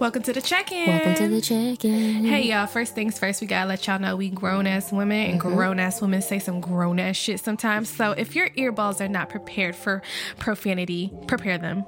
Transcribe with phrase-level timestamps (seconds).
[0.00, 0.86] Welcome to the check-in.
[0.86, 2.24] Welcome to the check-in.
[2.24, 5.40] Hey y'all, first things first, we gotta let y'all know we grown ass women and
[5.40, 5.56] mm-hmm.
[5.56, 7.88] grown ass women say some grown ass shit sometimes.
[7.88, 10.02] So if your earballs are not prepared for
[10.38, 11.84] profanity, prepare them.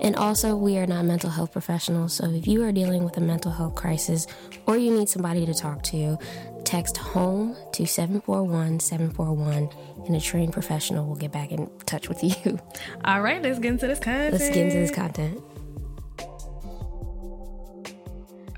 [0.00, 3.20] And also, we are not mental health professionals, so if you are dealing with a
[3.20, 4.28] mental health crisis
[4.66, 6.16] or you need somebody to talk to,
[6.62, 9.68] text HOME to 741 741
[10.06, 12.60] and a trained professional will get back in touch with you.
[13.04, 14.32] All right, let's get into this content.
[14.32, 15.42] Let's get into this content.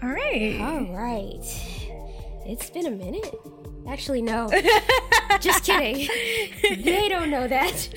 [0.03, 0.59] All right.
[0.61, 1.43] All right.
[2.46, 3.35] It's been a minute.
[3.89, 4.50] Actually, no.
[5.41, 6.08] Just kidding.
[6.85, 7.89] they don't know that.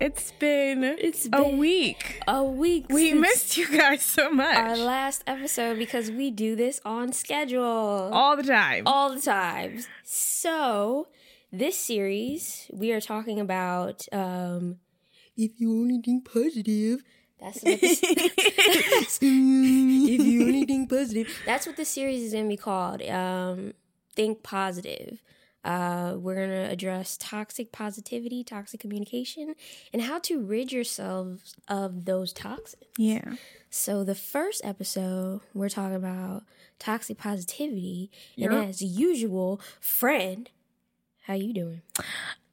[0.00, 2.20] It's been It's a been week.
[2.26, 2.86] a week.
[2.88, 4.56] We since missed you guys so much.
[4.56, 8.84] our last episode because we do this on schedule All the time.
[8.86, 9.80] all the time.
[10.02, 11.08] So,
[11.52, 14.76] this series we are talking about um
[15.36, 17.02] if you only think positive.
[17.40, 18.00] That's what this,
[19.22, 21.28] if you only think positive.
[21.46, 23.02] That's what the series is going to be called.
[23.02, 23.72] Um
[24.14, 25.22] think positive.
[25.62, 29.54] Uh, we're going to address toxic positivity, toxic communication,
[29.92, 32.82] and how to rid yourselves of those toxins.
[32.96, 33.34] yeah.
[33.68, 36.44] So the first episode, we're talking about
[36.78, 38.50] toxic positivity, Yep.
[38.50, 40.48] and as usual, friend,
[41.26, 41.82] how you doing?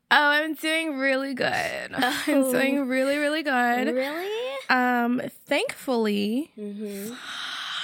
[0.09, 1.47] Oh, I'm doing really good.
[1.93, 3.93] I'm doing really, really good.
[3.93, 4.55] Really?
[4.69, 7.13] Um, thankfully, Mm-hmm.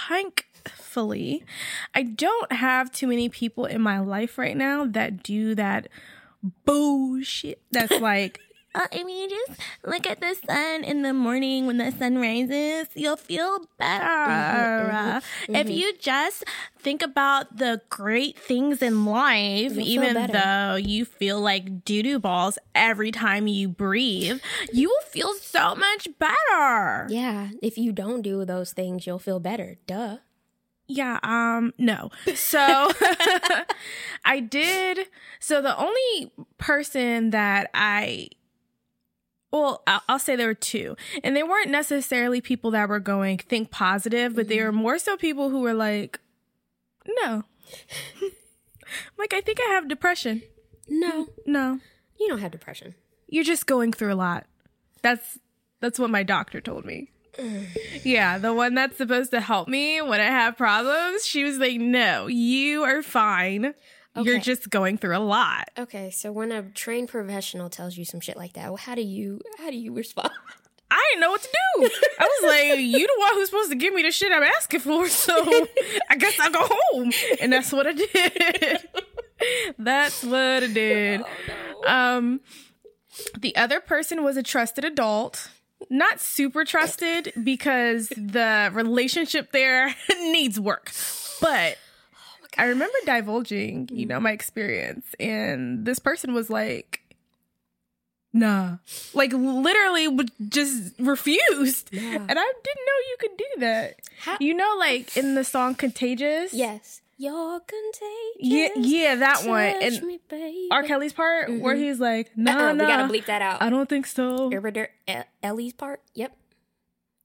[0.09, 1.43] thankfully,
[1.95, 5.87] I don't have too many people in my life right now that do that
[6.65, 7.61] bullshit.
[7.71, 8.39] That's like,
[8.75, 12.87] uh, if you just look at the sun in the morning when the sun rises,
[12.95, 14.03] you'll feel better.
[14.05, 16.43] Mm-hmm, If you just
[16.79, 22.19] think about the great things in life, feel even though you feel like doo doo
[22.19, 27.07] balls every time you breathe, you will feel so much better.
[27.09, 27.49] Yeah.
[27.61, 29.77] If you don't do those things, you'll feel better.
[29.87, 30.17] Duh.
[30.85, 32.11] Yeah, um, no.
[32.35, 32.91] So
[34.25, 35.07] I did.
[35.39, 38.27] So the only person that I,
[39.53, 43.37] well, I'll, I'll say there were two, and they weren't necessarily people that were going
[43.37, 44.77] think positive, but they were mm-hmm.
[44.81, 46.19] more so people who were like,
[47.07, 47.43] no.
[49.17, 50.41] like, I think I have depression.
[50.89, 51.79] No, No,
[52.19, 52.95] you don't have depression.
[53.29, 54.47] you're just going through a lot.
[55.03, 55.39] That's
[55.79, 57.11] that's what my doctor told me.
[58.03, 61.79] Yeah, the one that's supposed to help me when I have problems, she was like,
[61.79, 63.75] "No, you are fine.
[64.15, 68.19] You're just going through a lot." Okay, so when a trained professional tells you some
[68.19, 70.31] shit like that, well, how do you how do you respond?
[70.91, 71.89] I didn't know what to do.
[72.19, 74.81] I was like, "You the one who's supposed to give me the shit I'm asking
[74.81, 75.33] for, so
[76.09, 78.77] I guess I'll go home." And that's what I did.
[79.79, 81.23] that's what I did.
[81.87, 82.41] Um,
[83.37, 85.49] the other person was a trusted adult.
[85.89, 90.91] Not super trusted because the relationship there needs work.
[91.41, 91.77] But
[92.57, 94.23] I remember divulging, you know, mm.
[94.23, 95.15] my experience.
[95.19, 97.01] And this person was like,
[98.31, 98.77] nah.
[99.13, 101.93] Like literally would just refused.
[101.93, 102.01] Nah.
[102.01, 103.95] And I didn't know you could do that.
[104.19, 106.53] How- You know, like in the song Contagious?
[106.53, 108.39] Yes, you're contagious.
[108.39, 109.61] Yeah, yeah, that one.
[109.81, 110.19] And me.
[110.71, 110.83] R.
[110.83, 112.83] Kelly's part where he's like, Uh-uh, nah, nah.
[112.83, 113.61] we gotta bleep that out.
[113.61, 114.49] I don't think so.
[114.51, 114.89] Herbert
[115.41, 116.01] Ellie's part.
[116.15, 116.35] Yep.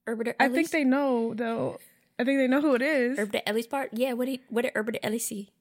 [0.06, 1.78] Herbert I think they know though.
[2.18, 3.18] I think they know who it is.
[3.18, 3.90] Herbert Ellie's part.
[3.92, 4.14] Yeah.
[4.14, 5.52] What did what did Herbert Ellie see?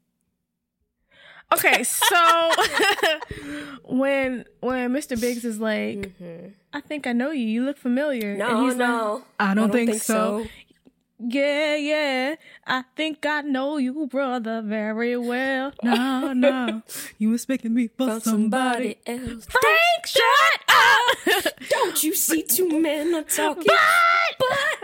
[1.54, 2.52] Okay, so
[3.86, 5.20] when when Mr.
[5.20, 6.48] Biggs is like, mm-hmm.
[6.74, 7.46] I think I know you.
[7.48, 8.36] You look familiar.
[8.36, 9.14] No, and he's no.
[9.14, 10.46] like, I don't, think, so.
[11.20, 12.36] Yeah, yeah.
[12.66, 15.72] I think I know you, brother, very well.
[15.82, 16.82] No, no.
[17.18, 18.98] You expecting me for From somebody.
[19.06, 19.46] somebody else.
[19.46, 21.54] Frank, shut up.
[21.70, 23.64] Don't you see two men are talking?
[23.66, 24.76] but I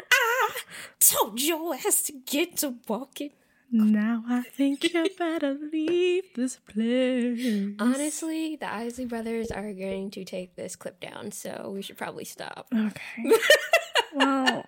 [1.00, 3.32] told your ass to get to walking.
[3.72, 7.74] now I think you better leave this place.
[7.80, 12.26] Honestly, the Isley brothers are going to take this clip down, so we should probably
[12.26, 12.68] stop.
[12.74, 13.32] Okay.
[14.14, 14.66] well,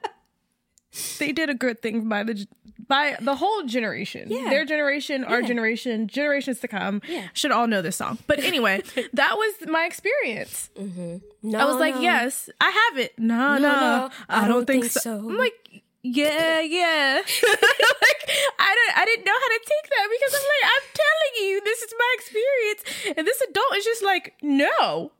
[1.19, 2.47] they did a good thing by the
[2.87, 4.27] by the whole generation.
[4.29, 4.49] Yeah.
[4.49, 5.47] Their generation, our Yeah.
[5.47, 7.27] generation, generations to come Yeah.
[7.33, 8.19] should all know this song.
[8.27, 10.69] But anyway, that was my experience.
[10.77, 12.01] No, I was like, no.
[12.01, 13.17] yes, I have it.
[13.17, 15.17] No, no, no, I, don't, think, so.
[15.17, 17.21] I'm like, yeah, yeah.
[17.23, 18.21] like
[18.59, 21.61] I don't, I didn't know how to take that because I'm like, I'm telling you,
[21.63, 25.11] this is my experience, and this adult is just like, no,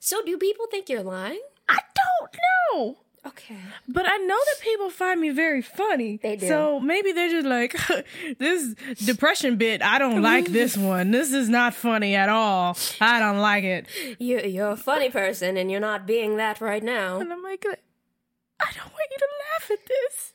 [0.00, 1.40] So, do people think you're lying?
[1.68, 2.36] I don't
[2.74, 2.96] know.
[3.24, 3.56] Okay.
[3.86, 6.18] But I know that people find me very funny.
[6.20, 6.48] They do.
[6.48, 7.76] So maybe they're just like,
[8.38, 8.74] this
[9.04, 10.52] depression bit, I don't like mm.
[10.52, 11.12] this one.
[11.12, 12.76] This is not funny at all.
[13.00, 13.86] I don't like it.
[14.18, 17.20] You, you're a funny person, and you're not being that right now.
[17.20, 17.64] And I'm like,
[18.62, 20.32] I don't want you to laugh at this.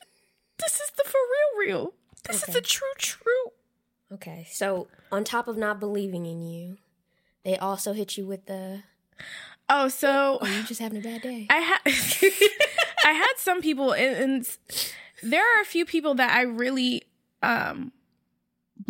[0.58, 1.66] This is the for real.
[1.66, 1.94] Real.
[2.24, 3.52] This is the true true.
[4.12, 6.78] Okay, so on top of not believing in you,
[7.44, 8.82] they also hit you with the
[9.68, 11.78] Oh, so "Oh, you just having a bad day." I had
[13.04, 14.58] I had some people and, and
[15.22, 17.04] there are a few people that I really
[17.42, 17.92] um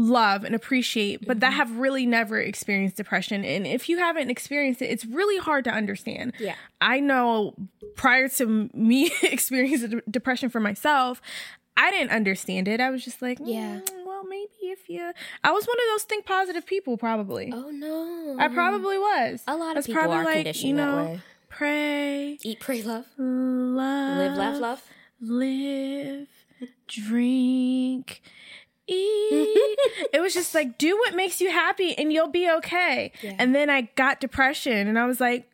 [0.01, 4.81] love and appreciate but that have really never experienced depression and if you haven't experienced
[4.81, 6.33] it it's really hard to understand.
[6.39, 6.55] Yeah.
[6.81, 7.55] I know
[7.97, 11.21] prior to me experiencing depression for myself,
[11.77, 12.81] I didn't understand it.
[12.81, 13.81] I was just like, Yeah.
[13.81, 15.13] "Mm, well, maybe if you
[15.43, 17.51] I was one of those think positive people probably.
[17.53, 19.43] oh no, I probably was.
[19.49, 21.21] a lot of people probably are like, conditioned you know, that way.
[21.49, 24.83] Pray, Eat, pray, love, love, live, laugh, love.
[25.21, 26.29] live,
[26.87, 28.23] drink.
[30.13, 33.13] it was just like, do what makes you happy and you'll be okay.
[33.23, 33.37] Yeah.
[33.39, 35.51] And then I got depression and I was like,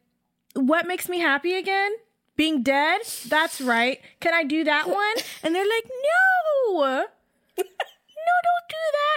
[0.55, 1.93] what makes me happy again?
[2.37, 3.03] Being dead?
[3.29, 4.01] That's right.
[4.21, 5.17] Can I do that one?
[5.43, 5.91] And they're like,
[6.71, 7.05] no.
[8.27, 9.15] No, don't do that.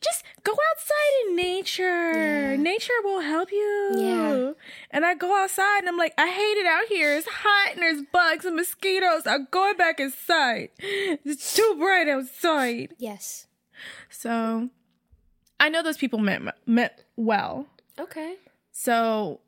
[0.00, 2.52] Just go outside in nature.
[2.52, 2.56] Yeah.
[2.56, 3.90] Nature will help you.
[3.94, 4.52] Yeah.
[4.90, 7.14] And I go outside and I'm like, I hate it out here.
[7.14, 9.26] It's hot and there's bugs and mosquitoes.
[9.26, 10.70] I'm going back inside.
[10.78, 12.94] It's too bright outside.
[12.96, 13.47] Yes.
[14.08, 14.70] So
[15.60, 17.66] I know those people meant meant well.
[17.98, 18.36] Okay.
[18.72, 19.40] So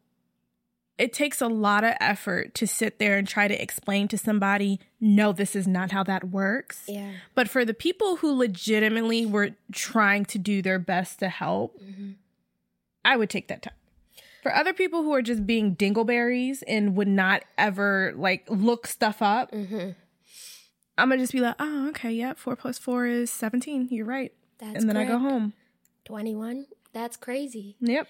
[0.98, 4.78] it takes a lot of effort to sit there and try to explain to somebody,
[5.00, 6.84] no, this is not how that works.
[6.86, 7.12] Yeah.
[7.34, 11.80] But for the people who legitimately were trying to do their best to help,
[13.02, 13.72] I would take that time.
[14.42, 19.22] For other people who are just being dingleberries and would not ever like look stuff
[19.22, 19.90] up, Mm-hmm.
[21.00, 23.88] I'm gonna just be like, oh, okay, yeah, four plus four is 17.
[23.90, 24.32] You're right.
[24.58, 25.54] That's and then I go home.
[26.04, 26.66] Twenty-one.
[26.92, 27.76] That's crazy.
[27.80, 28.06] Yep.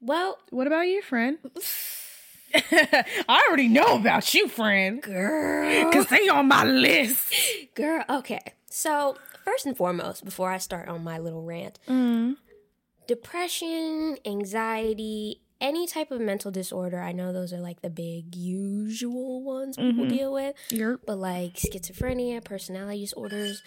[0.00, 1.38] Well, What about you, friend?
[2.54, 5.02] I already know about you, friend.
[5.02, 5.84] girl.
[5.90, 7.32] Because they on my list.
[7.74, 8.40] Girl, okay.
[8.70, 12.36] So, first and foremost, before I start on my little rant, Mm.
[13.06, 19.42] depression, anxiety, any type of mental disorder, I know those are like the big usual
[19.42, 20.08] ones people Mhm.
[20.08, 23.62] deal with, You're but like schizophrenia, personality disorders,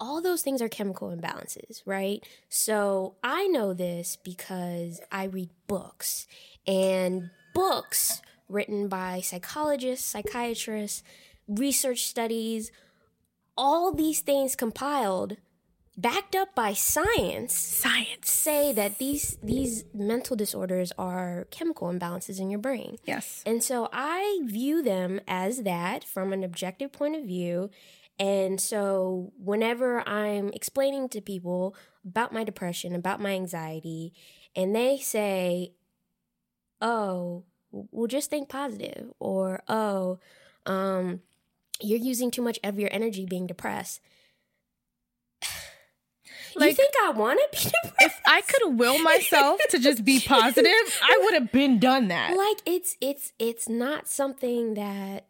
[0.00, 2.22] all those things are chemical imbalances, right?
[2.48, 6.26] So, I know this because I read books
[6.66, 11.02] and books written by psychologists, psychiatrists,
[11.48, 12.70] research studies,
[13.56, 15.36] all these things compiled,
[15.98, 18.30] backed up by science, science.
[18.30, 22.96] say that these these mental disorders are chemical imbalances in your brain.
[23.04, 23.42] Yes.
[23.44, 27.70] And so I view them as that from an objective point of view.
[28.18, 31.74] And so whenever I'm explaining to people
[32.04, 34.12] about my depression, about my anxiety,
[34.56, 35.72] and they say,
[36.80, 40.20] "Oh, well just think positive," or "Oh,
[40.64, 41.22] um
[41.80, 44.00] you're using too much of your energy being depressed."
[46.56, 47.94] You think I want to be depressed?
[48.00, 50.70] If I could will myself to just be positive,
[51.02, 52.36] I would have been done that.
[52.36, 55.26] like it's it's it's not something that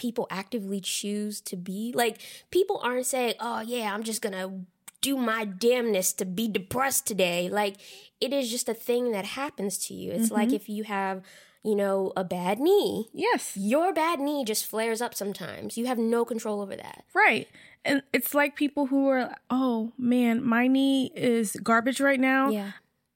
[0.00, 2.18] people actively choose to be like
[2.50, 4.64] people aren't saying oh yeah i'm just gonna
[5.02, 7.76] do my damnness to be depressed today like
[8.18, 10.56] it is just a thing that happens to you it's like mm-hmm.
[10.56, 11.20] if you have
[11.62, 13.56] you know a bad knee Yes.
[13.56, 17.48] your bad knee just flares up sometimes you have no control over that Right.
[17.82, 22.50] And it's like people who are, oh man, my knee is garbage right now.
[22.50, 22.72] yeah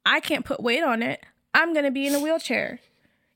[0.06, 1.22] I can't put weight on it.
[1.54, 2.80] I'm going to be in a wheelchair.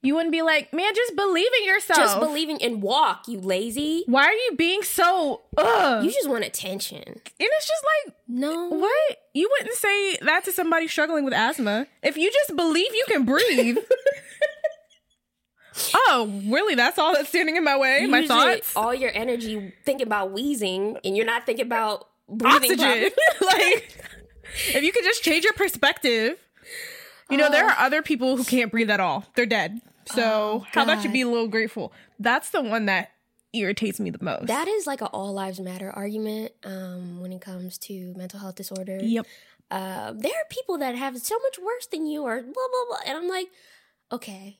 [0.03, 1.99] You wouldn't be like, man, just believe in yourself.
[1.99, 6.05] just believing and walk you lazy Why are you being so, ugh?
[6.05, 9.17] you just want attention and it's just like, no what?
[9.35, 11.87] You wouldn't say that to somebody struggling with asthma.
[12.03, 13.77] If you just believe you can breathe.
[15.95, 16.75] oh, really?
[16.75, 18.07] That's all that's standing in my way?
[18.07, 18.75] my thoughts?
[18.77, 23.11] all your energy thinking about wheezing, and you're not thinking about breathing Oxygen.
[23.41, 24.05] like,
[24.69, 26.39] if you could just change your perspective.
[27.31, 29.27] You know, there are other people who can't breathe at all.
[29.35, 29.83] They're dead.
[30.07, 31.93] So, Oh, how about you be a little grateful?
[32.19, 33.11] That's the one that
[33.53, 34.47] irritates me the most.
[34.47, 38.55] That is like an all lives matter argument um, when it comes to mental health
[38.55, 39.03] disorders.
[39.03, 39.27] yep.
[39.71, 42.99] Uh, there are people that have so much worse than you, or blah blah blah,
[43.05, 43.49] and I'm like,
[44.11, 44.57] okay,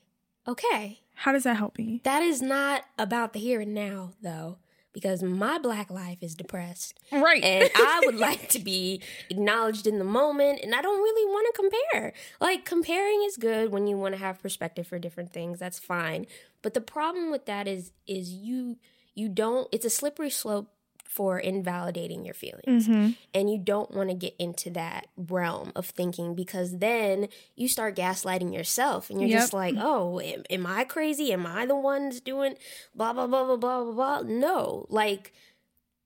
[0.47, 2.01] okay, How does that help me?
[2.03, 4.57] that is not about the here and now, though,
[4.93, 6.97] because my black life is depressed.
[7.11, 7.43] Right.
[7.43, 11.47] and I would like to be acknowledged in the moment, and I don't really want
[11.53, 12.13] to compare.
[12.39, 15.59] Like, comparing is good when you want to have perspective for different things.
[15.59, 16.25] That's fine.
[16.61, 18.77] But the problem with that is, is you
[19.13, 19.67] you don't.
[19.73, 20.71] It's a slippery slope
[21.09, 23.15] for invalidating your feelings, Mhm.
[23.33, 27.95] and you don't want to get into that realm of thinking because then you start
[27.95, 29.39] gaslighting yourself, and you're Yep.
[29.41, 31.33] just like, oh, am, am I crazy?
[31.33, 32.55] Am I the one that's doing
[32.93, 34.21] blah blah blah blah blah blah blah?
[34.21, 35.33] No, like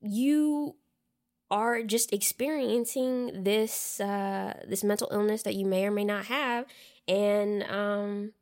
[0.00, 0.76] you
[1.50, 6.64] are just experiencing this uh this mental illness that you may or may not have
[7.06, 8.32] and um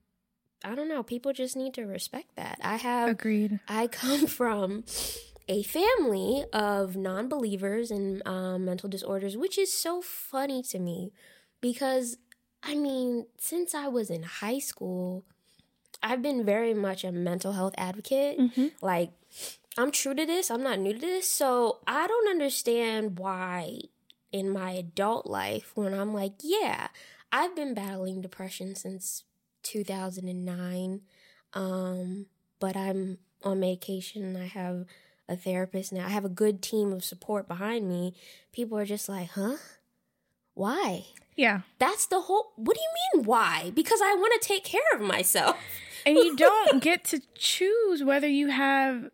[0.64, 2.60] I don't know, people just need to respect that.
[2.62, 3.58] I have Agreed.
[3.66, 4.84] I come from
[5.48, 11.12] a family of non believers in um, mental disorders, which is so funny to me
[11.60, 12.16] because,
[12.62, 15.24] I mean, since I was in high school,
[16.02, 18.38] I've been very much a mental health advocate.
[18.38, 18.66] Mm-hmm.
[18.80, 19.12] Like,
[19.78, 21.28] I'm true to this, I'm not new to this.
[21.28, 23.80] So I don't understand why
[24.30, 26.88] in my adult life, when I'm like, yeah,
[27.30, 29.24] I've been battling depression since
[29.62, 31.02] 2009.
[31.54, 32.26] Um,
[32.58, 34.36] but I'm on medication.
[34.36, 34.86] I have
[35.32, 36.06] a therapist now.
[36.06, 38.14] I have a good team of support behind me.
[38.52, 39.56] People are just like, huh?
[40.54, 41.06] Why?
[41.36, 41.62] Yeah.
[41.78, 42.52] That's the whole.
[42.56, 43.72] What do you mean, why?
[43.74, 45.56] Because I want to take care of myself.
[46.04, 49.10] And you don't get to choose whether you have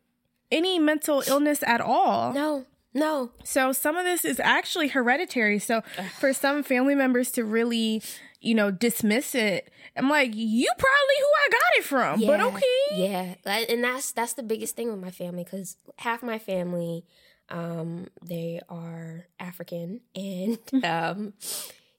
[0.51, 2.33] any mental illness at all.
[2.33, 3.31] No, no.
[3.45, 5.59] So some of this is actually hereditary.
[5.59, 5.83] So
[6.19, 8.03] for some family members to really,
[8.41, 12.21] you know, dismiss it, I'm like, you probably who I got it from.
[12.21, 12.65] But okay.
[12.97, 13.35] Yeah,
[13.69, 17.05] and that's that's the biggest thing with my family because half my family,
[17.49, 21.33] um, they are African, and um,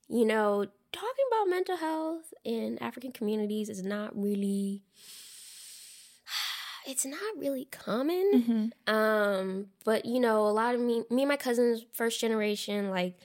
[0.07, 4.81] you know, talking about mental health in African communities is not really.
[6.87, 8.71] It's not really common.
[8.87, 8.91] Mhm.
[8.91, 13.15] Um, but you know, a lot of me, me and my cousins, first generation, like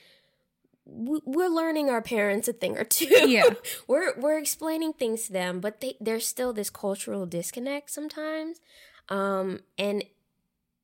[0.87, 3.07] we're learning our parents a thing or two.
[3.29, 3.45] Yeah.
[3.88, 8.61] we're we're explaining things to them, but they there's still this cultural disconnect sometimes,
[9.09, 10.05] um, and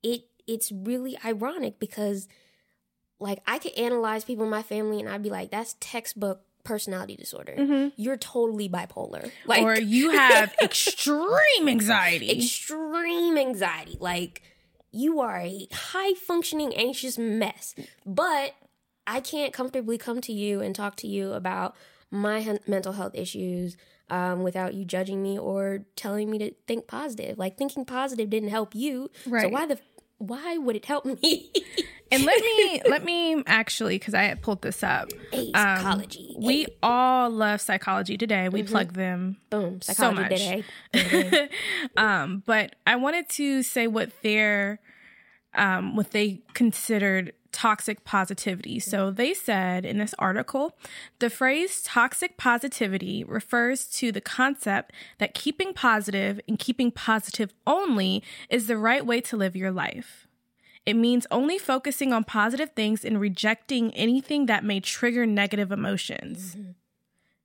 [0.02, 2.28] it it's really ironic because
[3.18, 7.16] like I could analyze people in my family and I'd be like, that's textbook personality
[7.16, 7.54] disorder.
[7.58, 7.92] Mhm.
[7.96, 9.30] You're totally bipolar.
[9.46, 12.30] Like or you have extreme anxiety.
[12.30, 13.96] extreme anxiety.
[14.00, 14.42] Like
[14.90, 17.74] you are a high functioning anxious mess.
[18.06, 18.54] But
[19.10, 21.74] I can't comfortably come to you and talk to you about
[22.12, 23.76] my mental health issues
[24.08, 27.36] um, without you judging me or telling me to think positive.
[27.36, 29.10] Like thinking positive didn't help you.
[29.26, 29.42] right?
[29.42, 29.78] So why the
[30.18, 31.50] why would it help me?
[32.12, 35.08] and let me let me actually because I had pulled this up.
[35.32, 36.36] hey, Um, psychology.
[36.38, 38.48] We Hey, all love psychology today.
[38.48, 38.72] We Mm-hmm.
[38.72, 40.30] plug them boom, so much.
[40.30, 40.64] today.
[41.96, 44.78] um, but I wanted to say what their
[45.54, 48.78] um, what they considered toxic positivity.
[48.78, 50.76] So they said in this article,
[51.18, 58.22] the phrase toxic positivity refers to the concept that keeping positive and keeping positive only
[58.48, 60.26] is the right way to live your life.
[60.86, 66.56] It means only focusing on positive things and rejecting anything that may trigger negative emotions.
[66.56, 66.70] Mm-hmm.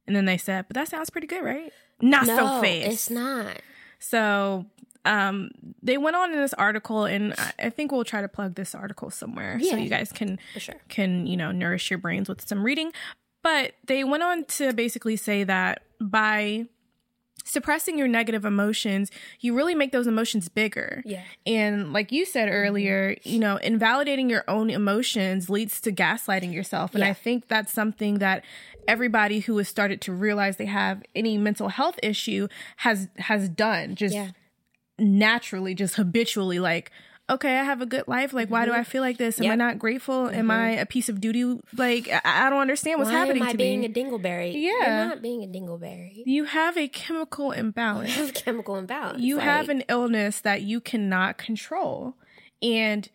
[0.08, 1.74] And then they said, but that sounds pretty good, right?
[2.02, 2.92] Not so no, fast.
[2.92, 3.58] it's not.
[4.00, 4.66] So
[5.06, 8.74] um, they went on in this article, and I, think we'll try to plug this
[8.74, 10.76] article somewhere so you guys can sure.
[10.90, 12.92] can you know nourish your brains with some reading.
[13.44, 16.66] But they went on to basically say that by
[17.44, 21.04] suppressing your negative emotions, you really make those emotions bigger.
[21.06, 21.22] Yeah.
[21.46, 26.96] And like you said earlier, you know, invalidating your own emotions leads to gaslighting yourself.
[26.96, 27.12] And Yeah.
[27.12, 28.44] I think that's something that
[28.88, 32.48] everybody who has started to realize they have any mental health issue
[32.78, 33.94] has has done.
[33.94, 34.30] Just Yeah.
[35.00, 36.92] Naturally, just habitually like
[37.28, 38.34] Okay, I have a good life.
[38.34, 39.40] Like, why do I feel like this?
[39.42, 39.58] Am I Mm-hmm.
[39.58, 40.30] Not grateful?
[40.30, 41.44] Am I a piece of duty?
[41.76, 43.88] Like, I, I don't understand what's Why happening am I to being me.
[43.88, 44.54] a dingleberry?
[44.54, 44.70] Yeah.
[44.70, 46.22] You're not being a dingleberry.
[46.28, 48.16] you have a chemical imbalance.
[48.16, 49.24] You have chemical imbalance.
[49.24, 52.14] you have an illness that you cannot control.
[52.62, 53.10] And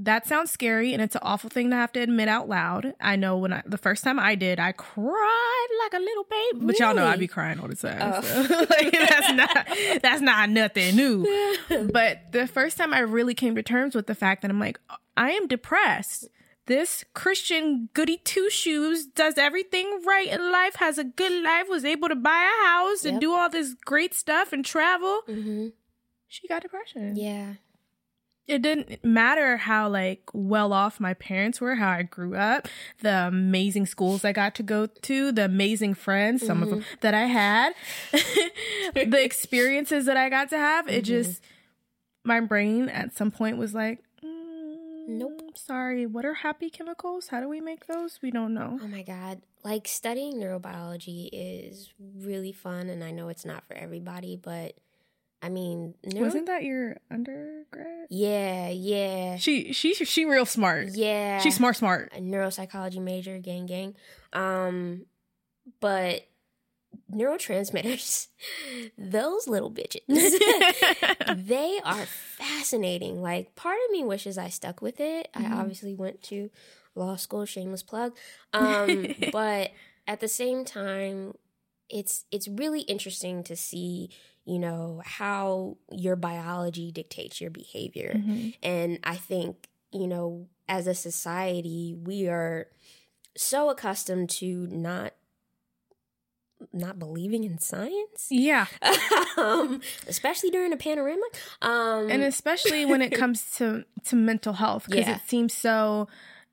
[0.00, 2.94] that sounds scary and it's an awful thing to have to admit out loud.
[3.00, 6.66] I know when I, the first time I did, I cried like a little baby.
[6.66, 7.98] But y'all know I be crying all the time.
[8.00, 8.20] Oh.
[8.22, 8.40] So,
[8.70, 11.26] like, that's not that's not nothing new.
[11.92, 14.78] but the first time I really came to terms with the fact that I'm like,
[15.16, 16.28] I am depressed.
[16.66, 21.84] This Christian goody two shoes does everything right in life, has a good life, was
[21.84, 22.30] able to buy
[22.62, 25.22] a house and do all this great stuff and travel.
[25.26, 25.72] Mhm.
[26.28, 27.16] She got depression.
[27.16, 27.54] Yeah.
[28.48, 32.66] It didn't matter how like well off my parents were, how I grew up,
[33.02, 37.12] the amazing schools I got to go to, the amazing friends, some of them that
[37.12, 37.74] I had,
[38.94, 40.88] the experiences that I got to have.
[40.88, 41.42] It just
[42.24, 45.42] my brain at some point was like, mm, Nope.
[45.54, 47.28] Sorry, what are happy chemicals?
[47.28, 48.18] How do we make those?
[48.22, 48.78] We don't know.
[48.82, 49.42] Oh my god.
[49.62, 54.74] Like studying neurobiology is really fun and I know it's not for everybody, but
[55.40, 58.06] I mean, neuro- Wasn't that your undergrad?
[58.10, 59.36] Yeah, yeah.
[59.36, 60.88] She she she real smart.
[60.92, 61.38] Yeah.
[61.40, 62.12] She's smart smart.
[62.16, 63.94] a neuropsychology major, gang gang.
[64.32, 65.06] Um
[65.80, 66.22] but
[67.12, 68.28] neurotransmitters,
[68.98, 70.00] those little bitches,
[71.46, 73.20] they are fascinating.
[73.22, 75.28] Like, part of me wishes I stuck with it.
[75.34, 75.52] Mm-hmm.
[75.52, 76.50] I obviously went to
[76.94, 78.16] law school, shameless plug.
[78.54, 79.70] Um, but
[80.06, 81.34] at the same time,
[81.90, 84.10] it's it's really interesting to see,
[84.48, 88.14] you know, how your biology dictates your behavior.
[88.16, 88.54] Mhm.
[88.62, 92.68] And I think, you know, as a society, we are
[93.36, 95.12] so accustomed to not
[96.72, 98.66] not believing in science, Yeah.
[99.36, 101.32] um, especially during a panoramic.
[101.62, 105.16] Um, And especially when it comes to to mental health because Yeah.
[105.16, 106.08] it seems so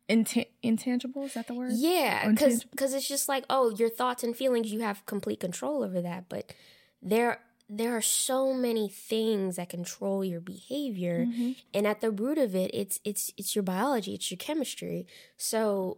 [0.08, 1.72] inta- intangible, is that the word?
[1.74, 5.82] yeah, Or because it's just like, oh, your thoughts and feelings, you have complete control
[5.84, 6.30] over that.
[6.30, 6.54] But
[7.02, 11.26] there there are so many things that control your behavior.
[11.28, 11.56] Mhm.
[11.74, 15.06] and at the root of it it's it's it's your biology it's your chemistry
[15.36, 15.98] so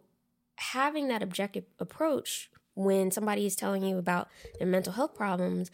[0.57, 4.27] having that objective approach when somebody is telling you about
[4.59, 5.69] their mental health problems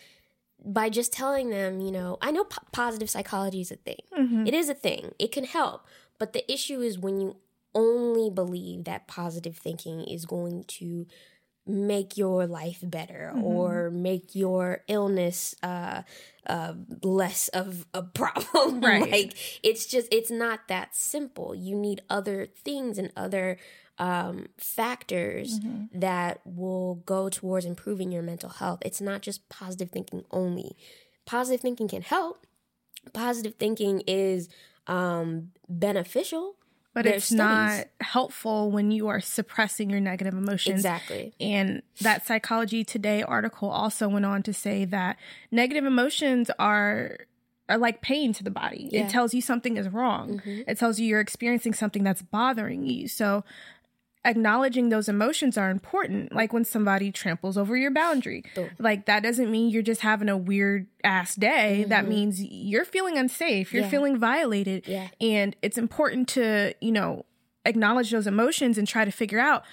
[0.66, 4.48] by just telling them you know i know po- positive psychology is a thing Mhm.
[4.48, 5.86] it is a thing it can help
[6.18, 7.36] but the issue is when you
[7.76, 11.06] only believe that positive thinking is going to
[11.66, 13.44] make your life better Mhm.
[13.44, 16.02] or make your illness uh,
[16.46, 18.82] uh, less of a problem.
[18.82, 19.10] Right.
[19.10, 21.56] like it's just it's not that simple.
[21.56, 23.58] You need other things and other
[24.00, 25.90] um, factors Mhm.
[25.94, 28.80] that will go towards improving your mental health.
[28.84, 30.76] It's not just positive thinking only.
[31.26, 32.46] Positive thinking can help.
[33.14, 34.50] Positive thinking is
[34.88, 36.56] um, beneficial.
[36.94, 40.82] But There's it's not helpful when you are suppressing your negative emotions.
[40.82, 41.34] Exactly.
[41.40, 45.18] And that Psychology Today article also went on to say that
[45.52, 47.18] negative emotions are
[47.70, 48.90] are like pain to the body.
[48.92, 49.06] Yeah.
[49.06, 50.42] It tells you something is wrong.
[50.46, 50.66] Mhm.
[50.68, 53.08] It tells you you're experiencing something that's bothering you.
[53.08, 53.44] So
[54.26, 56.34] acknowledging those emotions are important.
[56.34, 58.44] Like when somebody tramples over your boundary.
[58.80, 61.84] Like that doesn't mean you're just having a weird ass day.
[61.90, 62.10] That Mhm.
[62.10, 63.74] means you're feeling unsafe.
[63.74, 63.90] You're Yeah.
[63.90, 64.88] feeling violated.
[64.88, 65.10] Yeah.
[65.20, 67.26] And it's important to, you know,
[67.66, 69.64] acknowledge those emotions and try to figure out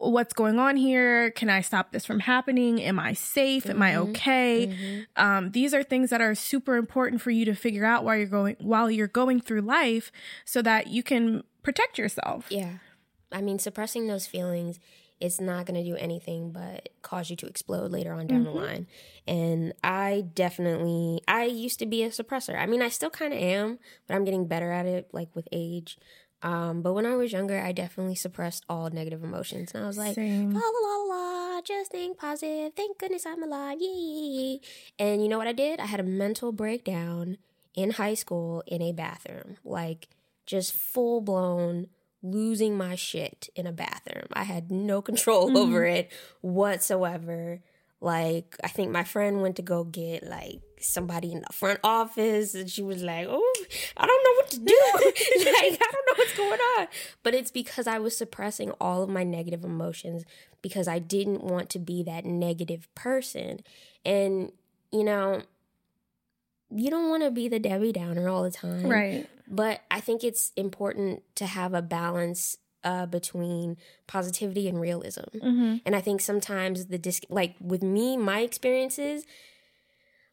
[0.00, 1.30] what's going on here.
[1.32, 2.80] Can I stop this from happening?
[2.80, 3.68] Am I safe?
[3.68, 4.10] Am I Mhm.
[4.10, 4.68] okay?
[4.68, 5.06] Mhm.
[5.16, 8.26] Um, these are things that are super important for you to figure out while you're
[8.26, 10.12] going while you're going through life,
[10.44, 12.46] so that you can protect yourself.
[12.48, 12.74] Yeah.
[13.32, 14.78] I mean, suppressing those feelings
[15.20, 18.44] is not going to do anything but cause you to explode later on down Mhm.
[18.44, 18.86] the line.
[19.26, 22.56] And I definitely, I used to be a suppressor.
[22.56, 25.48] I mean, I still kind of am, but I'm getting better at it, like with
[25.52, 25.98] age.
[26.40, 29.72] Um, but when I was younger, I definitely suppressed all negative emotions.
[29.74, 30.52] And I was like, Same.
[30.52, 31.14] la la la
[31.56, 32.72] la, just think positive.
[32.76, 33.78] Thank goodness I'm alive.
[33.80, 34.60] Yee, yee, yee.
[35.00, 35.80] And you know what I did?
[35.80, 37.38] I had a mental breakdown
[37.74, 39.56] in high school in a bathroom.
[39.64, 40.06] Like
[40.46, 41.88] just full blown
[42.22, 44.26] losing my shit in a bathroom.
[44.32, 45.56] I had no control Mhm.
[45.56, 47.60] over it whatsoever.
[48.00, 52.54] Like I think my friend went to go get like somebody in the front office
[52.54, 53.54] and she was like, "Oh,
[53.96, 54.80] I don't know what to do.
[55.52, 56.86] like I don't know what's going on."
[57.24, 60.24] But it's because I was suppressing all of my negative emotions
[60.62, 63.60] because I didn't want to be that negative person.
[64.04, 64.52] And
[64.92, 65.42] you know,
[66.70, 68.88] you don't want to be the Debbie Downer all the time.
[68.88, 69.26] Right.
[69.50, 75.24] But I think it's important to have a balance uh, between positivity and realism.
[75.40, 79.24] hmm And I think sometimes the disc, like with me, my experiences,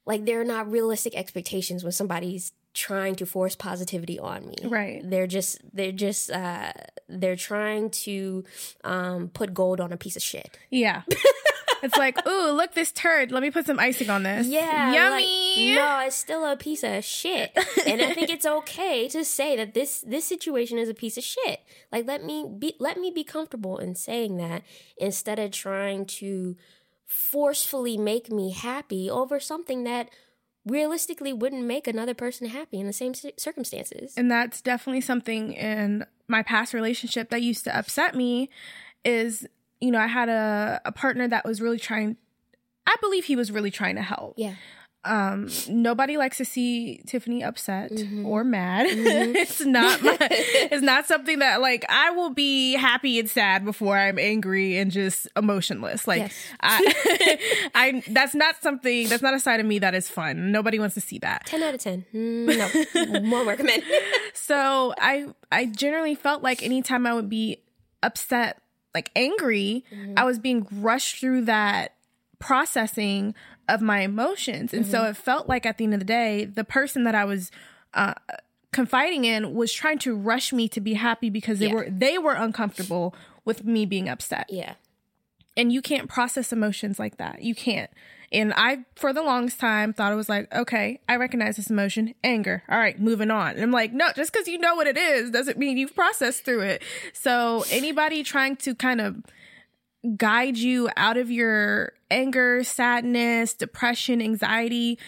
[0.06, 4.56] like they're not realistic expectations when somebody's trying to force positivity on me.
[4.64, 5.02] Right.
[5.04, 6.74] They're just, they're just, uh,
[7.08, 8.44] they're trying to
[8.84, 10.58] um, put gold on a piece of shit.
[10.70, 11.04] Yeah.
[11.84, 13.32] it's like, ooh, look this turd.
[13.32, 14.48] Let me put some icing on this.
[14.48, 14.94] Yeah.
[14.94, 15.70] Yummy.
[15.70, 17.52] Like, no, it's still a piece of shit.
[17.86, 21.24] and I think it's okay to say that this this situation is a piece of
[21.24, 21.62] shit.
[21.92, 24.64] Like let me be let me be comfortable in saying that
[24.98, 26.56] instead of trying to
[27.06, 30.10] forcefully make me happy over something that
[30.66, 34.14] realistically wouldn't make another person happy in the same circumstances.
[34.18, 38.50] and that's definitely something in my past relationship that used to upset me
[39.04, 39.48] is
[39.82, 42.18] you know i had a, a partner that was really trying
[42.88, 44.54] i believe he was really trying to help yeah.
[45.04, 48.26] um nobody likes to see tiffany upset Mhm.
[48.26, 49.36] or mad Mhm.
[49.36, 53.98] it's not my, it's not something that like i will be happy and sad before
[53.98, 56.34] i'm angry and just emotionless like Yes.
[56.62, 60.80] I, I that's not something that's not a side of me that is fun nobody
[60.80, 62.06] wants to see that 10 out of 10.
[62.14, 63.30] Mm, no.
[63.30, 63.84] Won't recommend.
[64.34, 67.62] so I I generally felt like anytime I would be
[68.04, 68.60] upset,
[68.96, 69.84] like angry,
[70.18, 71.94] I was being rushed through that
[72.40, 73.36] processing
[73.68, 74.74] of my emotions.
[74.74, 77.26] And so it felt like at the end of the day, the person that I
[77.26, 77.52] was
[77.94, 78.14] uh,
[78.72, 81.74] confiding in was trying to rush me to be happy because they Yeah.
[81.74, 84.48] were they were uncomfortable with me being upset.
[84.50, 84.74] yeah.
[85.58, 87.42] and you can't process emotions like that.
[87.42, 87.90] You can't.
[88.36, 92.14] And I, for the longest time, thought it was like, okay, I recognize this emotion,
[92.24, 92.64] anger.
[92.70, 93.52] All right, moving on.
[93.52, 96.44] And I'm like, no, just because you know what it is doesn't mean you've processed
[96.44, 96.84] through it.
[97.14, 99.24] So anybody trying to kind of
[100.18, 105.00] guide you out of your anger, sadness, depression, anxiety,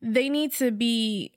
[0.00, 1.32] they need to be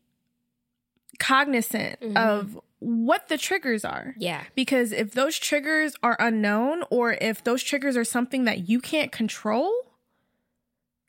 [1.20, 2.16] cognizant mm-hmm.
[2.16, 4.14] of what the triggers are.
[4.18, 4.44] Yeah.
[4.56, 9.12] Because if those triggers are unknown or if those triggers are something that you can't
[9.12, 9.72] control,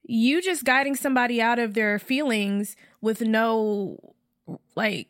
[0.05, 4.15] you just guiding somebody out of their feelings with no
[4.77, 5.09] like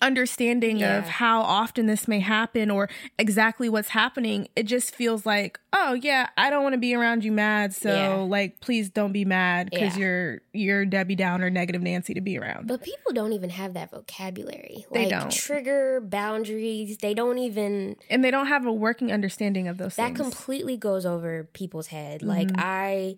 [0.00, 0.98] understanding yeah.
[0.98, 2.88] of how often this may happen or
[3.18, 7.24] exactly what's happening it just feels like oh yeah i don't want to be around
[7.24, 8.14] you mad so yeah.
[8.14, 10.04] like please don't be mad because yeah.
[10.04, 13.90] you're you're debbie downer negative nancy to be around but people don't even have that
[13.90, 19.10] vocabulary they like don't trigger boundaries they don't even and they don't have a working
[19.10, 19.96] understanding of those things.
[19.96, 20.20] that things.
[20.20, 22.28] completely goes over people's head mm-hmm.
[22.28, 23.16] like i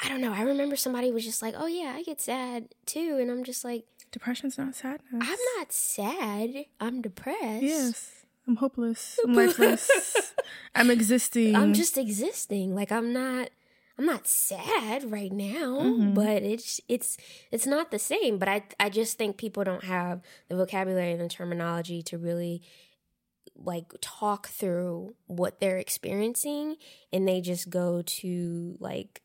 [0.00, 0.32] I don't know.
[0.32, 3.64] I remember somebody was just like, "Oh yeah, I get sad too," and I'm just
[3.64, 6.66] like, "Depression's not sadness." I'm not sad.
[6.80, 7.62] I'm depressed.
[7.62, 9.18] Yes, I'm hopeless.
[9.24, 9.90] I'm lifeless.
[10.74, 11.56] I'm existing.
[11.56, 12.74] I'm just existing.
[12.74, 13.50] Like I'm not.
[13.98, 16.14] I'm not sad right now, mm-hmm.
[16.14, 17.16] but it's it's
[17.50, 18.38] it's not the same.
[18.38, 22.62] But I I just think people don't have the vocabulary and the terminology to really
[23.56, 26.76] like talk through what they're experiencing
[27.12, 29.20] and they just go to like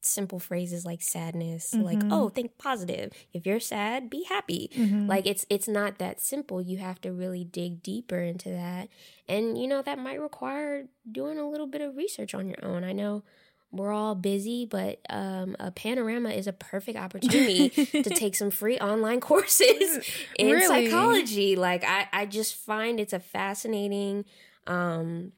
[0.00, 1.84] simple phrases like sadness mm-hmm.
[1.84, 5.06] like oh think positive if you're sad be happy mm-hmm.
[5.06, 8.88] like it's it's not that simple you have to really dig deeper into that
[9.28, 12.84] and you know that might require doing a little bit of research on your own
[12.84, 13.22] i know
[13.70, 18.78] we're all busy, but um, a panorama is a perfect opportunity to take some free
[18.78, 20.06] online courses
[20.38, 20.66] in really?
[20.66, 21.54] psychology.
[21.54, 24.24] Like I, I just find it's a fascinating
[24.66, 25.32] um,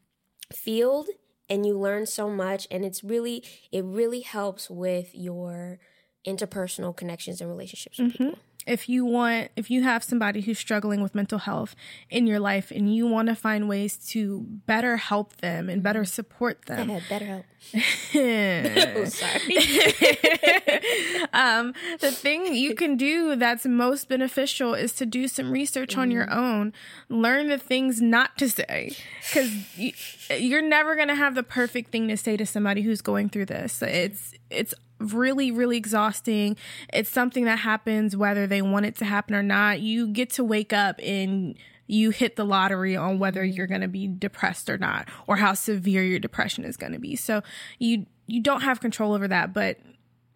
[0.52, 1.08] field
[1.50, 5.78] and you learn so much and it's really it really helps with your
[6.26, 8.24] interpersonal connections and relationships with mm-hmm.
[8.28, 11.74] people if you want if you have somebody who's struggling with mental health
[12.08, 16.04] in your life and you want to find ways to better help them and better
[16.04, 17.44] support them better help
[18.14, 19.56] oh, sorry
[21.32, 26.00] um, the thing you can do that's most beneficial is to do some research mm-hmm.
[26.00, 26.38] on your mm-hmm.
[26.38, 26.72] own
[27.08, 28.96] learn the things not to say
[29.28, 29.92] because you,
[30.38, 33.46] you're never going to have the perfect thing to say to somebody who's going through
[33.46, 36.56] this it's it's really, really exhausting.
[36.92, 39.80] It's something that happens whether they want it to happen or not.
[39.80, 43.88] You get to wake up and you hit the lottery on whether you're going to
[43.88, 47.16] be depressed or not or how severe your depression is going to be.
[47.16, 47.42] So
[47.78, 49.78] you you don't have control over that, but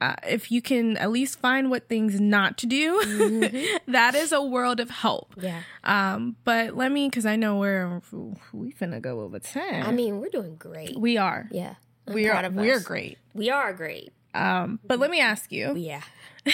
[0.00, 3.76] uh, if you can at least find what things not to do, mm-hmm.
[3.92, 5.34] that is a world of help.
[5.40, 5.62] Yeah.
[5.84, 8.02] Um, but let me, because I know we're
[8.52, 9.84] we finna go over time.
[9.84, 10.98] I mean, we're doing great.
[10.98, 11.48] We are.
[11.52, 11.74] Yeah.
[12.06, 12.50] I'm we are.
[12.50, 13.18] We're great.
[13.32, 14.12] We are great.
[14.34, 15.74] Um, but let me ask you.
[15.76, 16.02] Yeah.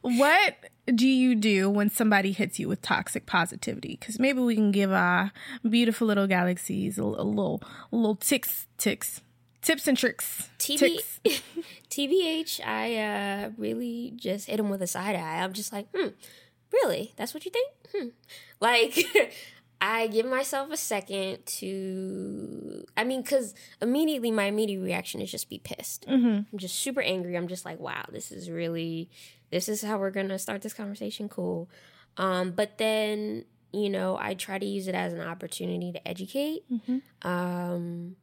[0.00, 3.96] what do you do when somebody hits you with toxic positivity?
[3.98, 5.32] Because maybe we can give our
[5.68, 7.62] beautiful little galaxies a, a little,
[7.92, 9.22] a little ticks, ticks,
[9.62, 10.50] tips and tricks.
[10.58, 11.00] TB,
[11.90, 15.42] TBH, I uh, really just hit him with a side eye.
[15.42, 16.08] I'm just like, hmm,
[16.72, 17.14] really?
[17.16, 17.70] That's what you think?
[17.94, 18.08] Hmm.
[18.60, 18.98] Like,
[19.86, 25.50] I give myself a second to, I mean, because immediately my immediate reaction is just
[25.50, 26.06] be pissed.
[26.06, 26.26] Mm-hmm.
[26.50, 27.36] I'm just super angry.
[27.36, 29.10] I'm just like, wow, this is really,
[29.50, 31.28] this is how we're going to start this conversation.
[31.28, 31.68] Cool.
[32.16, 33.44] Um, but then,
[33.74, 36.62] you know, I try to use it as an opportunity to educate.
[36.72, 37.28] Mm-hmm.
[37.28, 38.16] Um,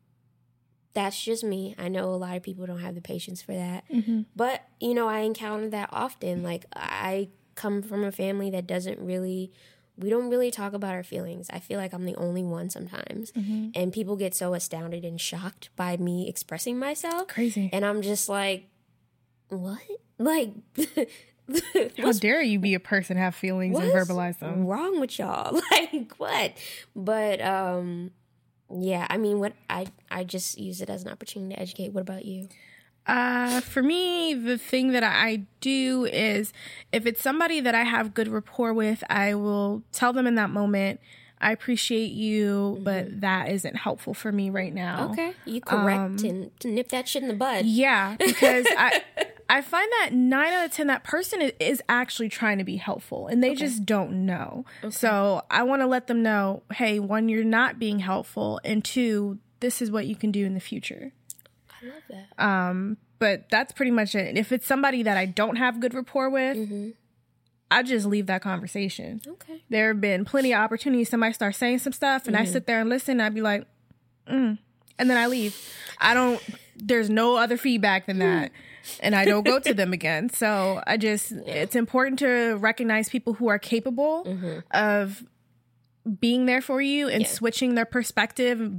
[0.95, 1.75] that's just me.
[1.77, 3.83] I know a lot of people don't have the patience for that.
[3.87, 4.21] Mm-hmm.
[4.35, 6.41] But, you know, I encounter that often.
[6.41, 9.51] Like, I come from a family that doesn't really
[9.97, 11.47] we don't really talk about our feelings.
[11.51, 13.31] I feel like I'm the only one sometimes.
[13.31, 13.69] Mm-hmm.
[13.75, 17.27] And people get so astounded and shocked by me expressing myself.
[17.27, 17.69] Crazy.
[17.71, 18.69] And I'm just like,
[19.49, 19.79] what?
[20.17, 20.53] Like,
[21.97, 24.65] how dare you be a person have feelings and verbalize them?
[24.65, 25.59] Wrong with y'all?
[25.71, 26.53] Like what?
[26.95, 28.11] But um,
[28.69, 29.07] yeah.
[29.09, 31.91] I mean, what I I just use it as an opportunity to educate.
[31.91, 32.47] What about you?
[33.07, 36.53] Uh, for me, the thing that I do is
[36.91, 40.49] if it's somebody that I have good rapport with, I will tell them in that
[40.49, 40.99] moment,
[41.41, 42.83] I appreciate you, mm-hmm.
[42.83, 45.09] but that isn't helpful for me right now.
[45.11, 45.33] Okay.
[45.45, 47.65] You correct um, and to nip that shit in the bud.
[47.65, 49.01] Yeah, because I
[49.49, 52.77] I find that nine out of ten that person is, is actually trying to be
[52.77, 53.55] helpful and they okay.
[53.55, 54.65] just don't know.
[54.83, 54.91] Okay.
[54.91, 59.39] So I want to let them know, hey, one, you're not being helpful, and two,
[59.59, 61.11] this is what you can do in the future.
[61.81, 62.43] I love that.
[62.43, 64.37] Um, but that's pretty much it.
[64.37, 66.89] If it's somebody that I don't have good rapport with, mm-hmm.
[67.69, 69.21] I just leave that conversation.
[69.25, 69.63] Okay.
[69.69, 71.09] There have been plenty of opportunities.
[71.09, 72.43] Somebody starts saying some stuff, and mm-hmm.
[72.43, 73.13] I sit there and listen.
[73.13, 73.65] And I'd be like,
[74.27, 74.57] and
[74.97, 75.57] then I leave.
[75.99, 76.41] I don't.
[76.75, 78.51] There's no other feedback than that,
[78.99, 80.29] and I don't go to them again.
[80.29, 81.31] So I just.
[81.31, 84.27] It's important to recognize people who are capable
[84.71, 85.23] of
[86.19, 87.27] being there for you and Yeah.
[87.27, 88.71] switching their perspective,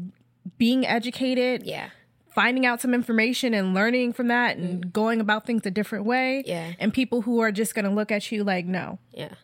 [0.59, 1.91] being educated, Yeah.
[2.35, 4.93] Finding out some information and learning from that, and mm.
[4.93, 6.43] going about things a different way.
[6.47, 6.73] Yeah.
[6.79, 9.35] And people who are just going to look at you like, no, Yeah.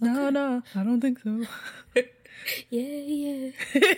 [0.00, 1.44] no, no, I don't think so.
[2.70, 3.50] Yeah, yeah.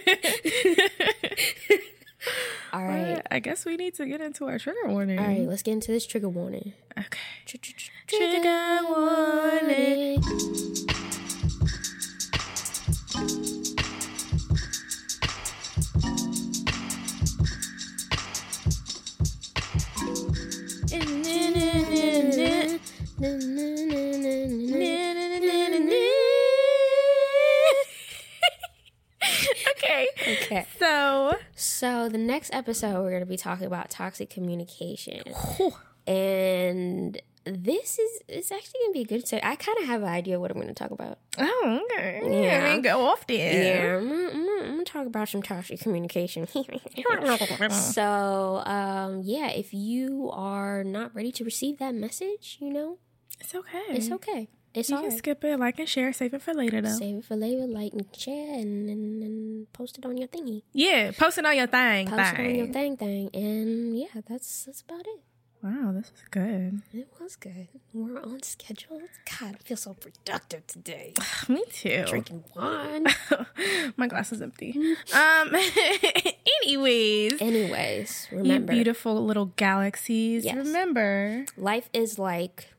[2.73, 3.23] All right.
[3.31, 5.19] I guess we need to get into our trigger warning.
[5.19, 6.73] All right, let's get into this trigger warning.
[6.99, 7.19] Okay.
[7.47, 10.14] Tr- tr- tr- Trigger warning.
[32.35, 35.23] Next episode we're going to be talking about toxic communication.
[36.07, 39.45] And this is it's actually going to be a good set.
[39.45, 41.19] I kind of have an idea what I'm going to talk about.
[41.39, 42.21] oh, okay.
[42.25, 42.41] Yeah.
[42.41, 42.67] Yeah.
[42.67, 43.63] I mean, go off there.
[43.65, 46.47] Yeah, I'm, gonna- I'm, I'm going to talk about some toxic communication.
[47.71, 52.99] so, um, yeah, if you are not ready to receive that message, you know,
[53.41, 53.83] It's okay.
[53.91, 54.49] it's okay.
[54.75, 56.89] It's You all can skip it, like and share, save it for later though.
[56.99, 60.63] Save it for later, like and share, and, and, and post it on your thingy.
[60.73, 62.09] Yeah, post it on your thing.
[62.09, 62.97] Post it on your thing.
[62.97, 65.21] thing thing, and yeah, that's that's about it.
[65.63, 66.83] Wow, this is good.
[66.93, 67.69] It was good.
[67.95, 69.01] We're on schedule.
[69.41, 71.15] God, I feel so productive today.
[71.49, 72.05] Me too.
[72.07, 73.07] Drinking wine.
[73.97, 74.77] My glass is empty.
[75.15, 75.55] um.
[76.65, 80.45] anyways, Anyways, you remember, beautiful little galaxies.
[80.45, 80.57] Yes.
[80.57, 81.47] Remember.
[81.57, 82.74] life is like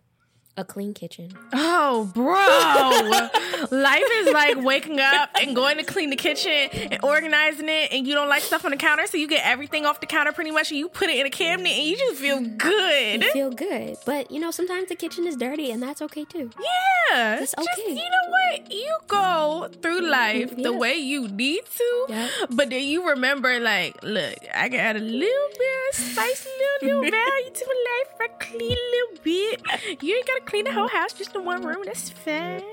[0.57, 1.31] a clean kitchen.
[1.53, 3.77] Oh, bro.
[3.77, 8.07] Life is like waking up and going to clean the kitchen and organizing it, and
[8.07, 10.51] you don't like stuff on the counter, so you get everything off the counter pretty
[10.51, 12.57] much, and you put it in a cabinet, and you just feel mm-hmm.
[12.57, 13.23] good.
[13.23, 16.49] You feel good, but you know sometimes the kitchen is dirty, and that's okay too.
[16.59, 17.39] Yeah.
[17.41, 17.91] It's Just, okay.
[17.91, 18.71] you know what?
[18.71, 20.63] You go through life Yeah.
[20.63, 22.29] the way you need to, Yeah.
[22.49, 26.47] but then you remember, like, look, I got a little bit of spice,
[26.85, 28.15] little, little value to my life.
[28.21, 30.01] I clean little bit.
[30.03, 31.83] You ain't got to clean the whole house, just the one room.
[31.85, 32.63] That's fine.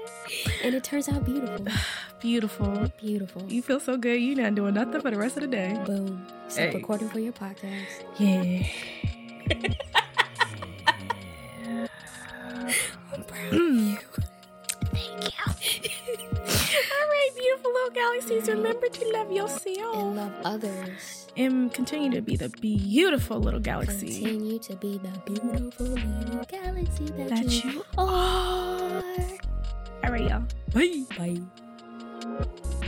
[0.65, 1.67] And it turns out beautiful,
[2.21, 2.91] Beautiful.
[2.99, 3.43] beautiful.
[3.49, 4.21] You feel so good.
[4.21, 5.81] You not doing nothing for the rest of the day.
[5.85, 6.27] Boom.
[6.49, 6.75] Stop Hey.
[6.75, 8.05] recording for your podcast.
[8.19, 8.67] Yeah.
[13.13, 13.91] I'm proud of mm.
[13.93, 13.99] you.
[14.93, 15.91] Thank you.
[16.93, 18.49] All right, beautiful little galaxies.
[18.49, 24.21] Remember to love yourself And love others and continue to be the beautiful little galaxy.
[24.21, 29.03] Continue to be the beautiful little galaxy that, that you, you are.
[30.05, 30.45] All right, y'all.
[30.73, 31.05] Bye.
[31.17, 32.79] Bye.